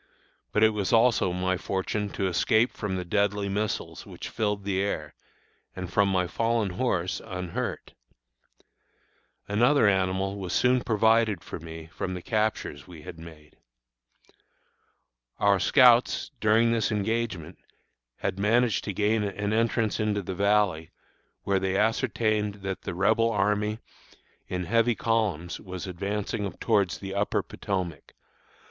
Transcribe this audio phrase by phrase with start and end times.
[0.51, 4.81] But it was also my fortune to escape from the deadly missiles which filled the
[4.81, 5.13] air,
[5.75, 7.93] and from my fallen horse, unhurt.
[9.47, 13.57] Another animal was soon provided for me from the captures we had made.
[15.37, 17.59] Our scouts, during this engagement,
[18.21, 20.89] had managed to gain an entrance into the Valley,
[21.43, 23.77] where they ascertained that the Rebel army,
[24.47, 28.15] in heavy columns, was advancing towards the Upper Potomac.